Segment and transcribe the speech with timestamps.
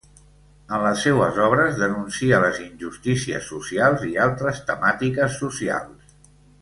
[0.75, 6.21] En les seues obres denúncia les injustícies socials i altres temàtiques socials.